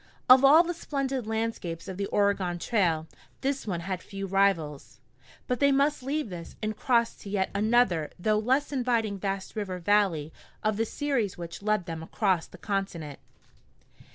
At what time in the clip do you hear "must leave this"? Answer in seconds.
5.71-6.55